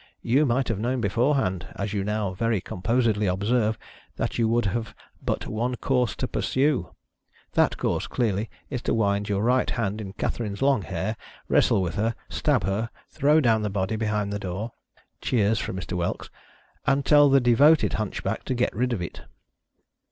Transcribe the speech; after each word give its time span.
You 0.23 0.47
might 0.47 0.67
have 0.67 0.79
known 0.79 0.99
beforehand, 0.99 1.67
as 1.75 1.93
you 1.93 2.03
now 2.03 2.33
very 2.33 2.59
composedly 2.59 3.27
observe, 3.27 3.77
that 4.15 4.39
you 4.39 4.47
would 4.47 4.65
have" 4.65 4.95
but 5.31 5.45
one 5.45 5.75
course 5.75 6.15
to 6.15 6.27
pursue." 6.27 6.89
That 7.51 7.77
course 7.77 8.07
clearly 8.07 8.49
is 8.71 8.81
to 8.81 8.95
wiad 8.95 9.29
your 9.29 9.43
right 9.43 9.69
hand 9.69 10.01
in 10.01 10.13
Katherine' 10.13 10.53
s 10.53 10.63
long 10.63 10.81
hair, 10.81 11.17
wrestle 11.47 11.83
with 11.83 11.93
her, 11.97 12.15
stab 12.29 12.63
her, 12.63 12.89
throw 13.11 13.39
down 13.39 13.61
the 13.61 13.69
body 13.69 13.95
behind 13.95 14.33
the 14.33 14.39
door 14.39 14.71
(cheers 15.21 15.59
from 15.59 15.79
Mr. 15.79 15.91
Whelks), 15.95 16.31
and 16.87 17.05
tell 17.05 17.29
the 17.29 17.39
devoted 17.39 17.93
Hunchback 17.93 18.43
to 18.45 18.55
get 18.55 18.75
rid 18.75 18.93
of 18.93 19.03
it. 19.03 19.21